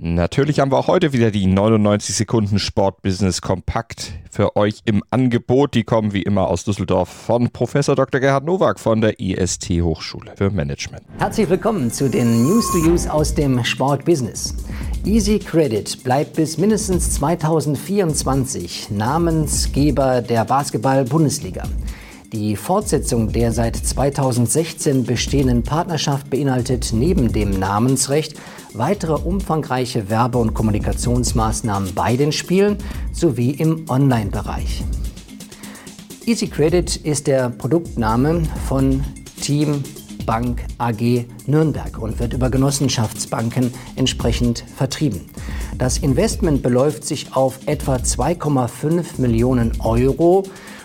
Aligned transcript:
Natürlich 0.00 0.60
haben 0.60 0.70
wir 0.70 0.78
auch 0.78 0.86
heute 0.86 1.12
wieder 1.12 1.32
die 1.32 1.48
99 1.48 2.14
Sekunden 2.14 2.60
Sportbusiness 2.60 3.42
kompakt 3.42 4.12
für 4.30 4.54
euch 4.54 4.82
im 4.84 5.02
Angebot. 5.10 5.74
Die 5.74 5.82
kommen 5.82 6.12
wie 6.12 6.22
immer 6.22 6.46
aus 6.46 6.62
Düsseldorf 6.62 7.08
von 7.08 7.50
Professor 7.50 7.96
Dr. 7.96 8.20
Gerhard 8.20 8.44
Nowak 8.44 8.78
von 8.78 9.00
der 9.00 9.18
IST 9.18 9.70
Hochschule 9.82 10.34
für 10.36 10.50
Management. 10.50 11.02
Herzlich 11.18 11.50
willkommen 11.50 11.90
zu 11.90 12.08
den 12.08 12.44
News 12.44 12.70
to 12.70 12.78
Use 12.78 13.12
aus 13.12 13.34
dem 13.34 13.64
Sportbusiness. 13.64 14.54
Easy 15.04 15.40
Credit 15.40 16.04
bleibt 16.04 16.34
bis 16.34 16.58
mindestens 16.58 17.14
2024 17.14 18.90
Namensgeber 18.90 20.22
der 20.22 20.44
Basketball-Bundesliga. 20.44 21.64
Die 22.32 22.56
Fortsetzung 22.56 23.32
der 23.32 23.52
seit 23.52 23.74
2016 23.74 25.04
bestehenden 25.04 25.62
Partnerschaft 25.62 26.28
beinhaltet 26.28 26.90
neben 26.92 27.32
dem 27.32 27.58
Namensrecht 27.58 28.34
weitere 28.74 29.14
umfangreiche 29.14 30.10
Werbe- 30.10 30.36
und 30.36 30.52
Kommunikationsmaßnahmen 30.52 31.94
bei 31.94 32.16
den 32.16 32.32
Spielen 32.32 32.76
sowie 33.12 33.52
im 33.52 33.88
Online-Bereich. 33.88 34.84
Easy 36.26 36.48
Credit 36.48 36.96
ist 36.96 37.28
der 37.28 37.48
Produktname 37.48 38.42
von 38.68 39.02
Team 39.40 39.82
Bank 40.26 40.62
AG 40.76 41.24
Nürnberg 41.46 41.98
und 41.98 42.18
wird 42.18 42.34
über 42.34 42.50
Genossenschaftsbanken 42.50 43.72
entsprechend 43.96 44.62
vertrieben. 44.76 45.22
Das 45.78 45.96
Investment 45.96 46.62
beläuft 46.62 47.04
sich 47.04 47.34
auf 47.34 47.60
etwa 47.64 47.96
2,5 47.96 49.18
Millionen 49.18 49.80
Euro 49.80 50.42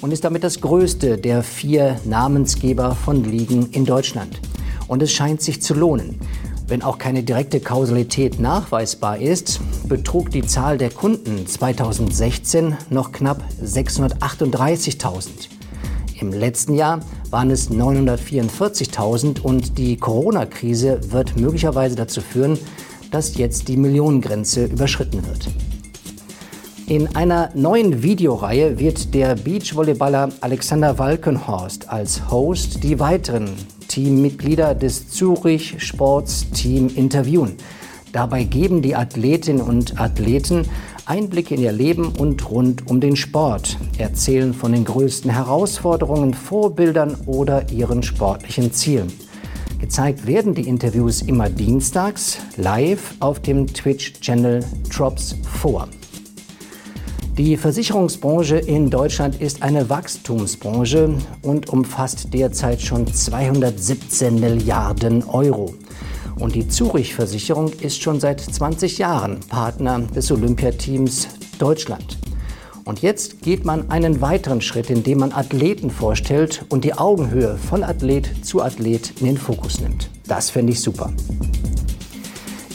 und 0.00 0.12
ist 0.12 0.24
damit 0.24 0.44
das 0.44 0.60
größte 0.60 1.18
der 1.18 1.42
vier 1.42 2.00
Namensgeber 2.04 2.94
von 2.94 3.24
Ligen 3.24 3.70
in 3.70 3.84
Deutschland. 3.84 4.40
Und 4.88 5.02
es 5.02 5.12
scheint 5.12 5.42
sich 5.42 5.62
zu 5.62 5.74
lohnen. 5.74 6.18
Wenn 6.68 6.82
auch 6.82 6.98
keine 6.98 7.22
direkte 7.22 7.60
Kausalität 7.60 8.40
nachweisbar 8.40 9.18
ist, 9.18 9.60
betrug 9.88 10.30
die 10.30 10.42
Zahl 10.42 10.78
der 10.78 10.90
Kunden 10.90 11.46
2016 11.46 12.76
noch 12.90 13.12
knapp 13.12 13.42
638.000. 13.62 15.28
Im 16.20 16.32
letzten 16.32 16.74
Jahr 16.74 17.00
waren 17.30 17.50
es 17.50 17.70
944.000 17.70 19.40
und 19.40 19.78
die 19.78 19.96
Corona-Krise 19.96 21.12
wird 21.12 21.36
möglicherweise 21.36 21.94
dazu 21.94 22.20
führen, 22.20 22.58
dass 23.10 23.36
jetzt 23.36 23.68
die 23.68 23.76
Millionengrenze 23.76 24.64
überschritten 24.64 25.24
wird. 25.26 25.48
In 26.88 27.16
einer 27.16 27.50
neuen 27.54 28.04
Videoreihe 28.04 28.78
wird 28.78 29.12
der 29.12 29.34
Beachvolleyballer 29.34 30.28
Alexander 30.40 30.96
Walkenhorst 31.00 31.88
als 31.88 32.30
Host 32.30 32.84
die 32.84 33.00
weiteren 33.00 33.50
Teammitglieder 33.88 34.76
des 34.76 35.08
Zurich 35.08 35.82
Sports 35.82 36.48
Team 36.50 36.88
interviewen. 36.94 37.56
Dabei 38.12 38.44
geben 38.44 38.82
die 38.82 38.94
Athletinnen 38.94 39.62
und 39.62 40.00
Athleten 40.00 40.68
Einblicke 41.06 41.56
in 41.56 41.62
ihr 41.62 41.72
Leben 41.72 42.12
und 42.20 42.48
rund 42.48 42.88
um 42.88 43.00
den 43.00 43.16
Sport, 43.16 43.78
erzählen 43.98 44.54
von 44.54 44.70
den 44.70 44.84
größten 44.84 45.32
Herausforderungen, 45.32 46.34
Vorbildern 46.34 47.16
oder 47.26 47.68
ihren 47.72 48.04
sportlichen 48.04 48.72
Zielen. 48.72 49.12
Gezeigt 49.80 50.24
werden 50.28 50.54
die 50.54 50.68
Interviews 50.68 51.22
immer 51.22 51.50
dienstags 51.50 52.38
live 52.56 53.14
auf 53.18 53.40
dem 53.40 53.66
Twitch-Channel 53.66 54.64
Drops 54.88 55.34
4. 55.60 55.88
Die 57.38 57.58
Versicherungsbranche 57.58 58.56
in 58.56 58.88
Deutschland 58.88 59.42
ist 59.42 59.62
eine 59.62 59.90
Wachstumsbranche 59.90 61.18
und 61.42 61.68
umfasst 61.68 62.32
derzeit 62.32 62.80
schon 62.80 63.06
217 63.06 64.40
Milliarden 64.40 65.22
Euro. 65.22 65.74
Und 66.38 66.54
die 66.54 66.66
Zurich-Versicherung 66.66 67.74
ist 67.80 68.00
schon 68.00 68.20
seit 68.20 68.40
20 68.40 68.96
Jahren 68.96 69.40
Partner 69.50 69.98
des 69.98 70.32
Olympiateams 70.32 71.28
Deutschland. 71.58 72.16
Und 72.86 73.02
jetzt 73.02 73.42
geht 73.42 73.66
man 73.66 73.90
einen 73.90 74.22
weiteren 74.22 74.62
Schritt, 74.62 74.88
indem 74.88 75.18
man 75.18 75.32
Athleten 75.32 75.90
vorstellt 75.90 76.64
und 76.70 76.84
die 76.84 76.94
Augenhöhe 76.94 77.58
von 77.58 77.84
Athlet 77.84 78.46
zu 78.46 78.62
Athlet 78.62 79.12
in 79.20 79.26
den 79.26 79.36
Fokus 79.36 79.78
nimmt. 79.78 80.08
Das 80.26 80.48
finde 80.48 80.72
ich 80.72 80.80
super. 80.80 81.12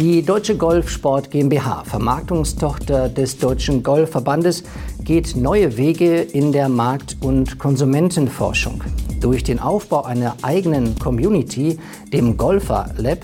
Die 0.00 0.22
Deutsche 0.22 0.56
Golfsport 0.56 1.30
GmbH, 1.30 1.84
Vermarktungstochter 1.84 3.08
des 3.08 3.38
Deutschen 3.38 3.84
Golfverbandes, 3.84 4.64
geht 5.04 5.36
neue 5.36 5.76
Wege 5.76 6.20
in 6.20 6.50
der 6.50 6.68
Markt- 6.68 7.16
und 7.20 7.60
Konsumentenforschung. 7.60 8.82
Durch 9.20 9.44
den 9.44 9.60
Aufbau 9.60 10.02
einer 10.02 10.34
eigenen 10.42 10.98
Community, 10.98 11.78
dem 12.12 12.36
Golfer 12.36 12.90
Lab, 12.96 13.18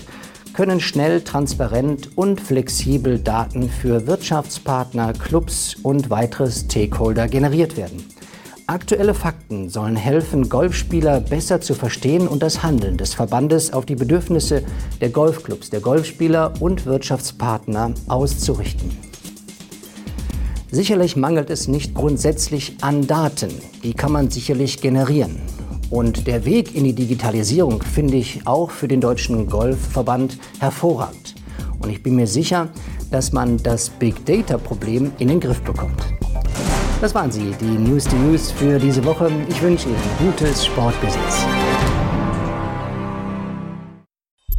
können 0.53 0.79
schnell, 0.79 1.19
transparent 1.19 2.17
und 2.17 2.39
flexibel 2.39 3.19
Daten 3.19 3.69
für 3.69 4.07
Wirtschaftspartner, 4.07 5.11
Clubs 5.11 5.75
und 5.83 6.09
weitere 6.09 6.49
Stakeholder 6.49 7.27
generiert 7.27 7.75
werden. 7.75 8.01
Aktuelle 8.71 9.13
Fakten 9.13 9.67
sollen 9.67 9.97
helfen, 9.97 10.47
Golfspieler 10.47 11.19
besser 11.19 11.59
zu 11.59 11.73
verstehen 11.73 12.25
und 12.25 12.41
das 12.41 12.63
Handeln 12.63 12.95
des 12.95 13.13
Verbandes 13.13 13.73
auf 13.73 13.85
die 13.85 13.97
Bedürfnisse 13.97 14.63
der 15.01 15.09
Golfclubs, 15.09 15.71
der 15.71 15.81
Golfspieler 15.81 16.53
und 16.61 16.85
Wirtschaftspartner 16.85 17.93
auszurichten. 18.07 18.89
Sicherlich 20.71 21.17
mangelt 21.17 21.49
es 21.49 21.67
nicht 21.67 21.93
grundsätzlich 21.93 22.77
an 22.79 23.07
Daten. 23.07 23.51
Die 23.83 23.93
kann 23.93 24.13
man 24.13 24.29
sicherlich 24.29 24.79
generieren. 24.79 25.41
Und 25.89 26.25
der 26.25 26.45
Weg 26.45 26.73
in 26.73 26.85
die 26.85 26.95
Digitalisierung 26.95 27.83
finde 27.83 28.15
ich 28.15 28.47
auch 28.47 28.71
für 28.71 28.87
den 28.87 29.01
Deutschen 29.01 29.49
Golfverband 29.49 30.37
hervorragend. 30.59 31.35
Und 31.79 31.89
ich 31.89 32.01
bin 32.01 32.15
mir 32.15 32.27
sicher, 32.27 32.69
dass 33.11 33.33
man 33.33 33.57
das 33.57 33.89
Big 33.89 34.25
Data-Problem 34.25 35.11
in 35.19 35.27
den 35.27 35.41
Griff 35.41 35.59
bekommt. 35.59 36.20
Das 37.01 37.15
waren 37.15 37.31
sie, 37.31 37.51
die 37.59 37.65
News 37.65 38.03
to 38.03 38.15
News 38.15 38.51
für 38.51 38.77
diese 38.77 39.03
Woche. 39.03 39.31
Ich 39.49 39.59
wünsche 39.59 39.89
Ihnen 39.89 39.97
gutes 40.19 40.67
Sportbusiness. 40.67 41.45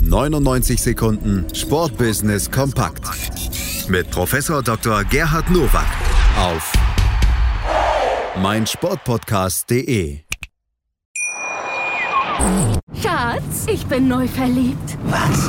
99 0.01 0.83
Sekunden 0.83 1.47
Sportbusiness 1.55 2.51
kompakt 2.51 3.05
mit 3.89 4.11
Professor 4.11 4.61
Dr. 4.61 5.05
Gerhard 5.05 5.49
Nowak 5.51 5.87
auf 6.37 6.73
meinsportpodcast.de. 8.43 10.19
Schatz, 13.01 13.67
ich 13.69 13.87
bin 13.87 14.09
neu 14.09 14.27
verliebt. 14.27 14.99
Was? 15.05 15.49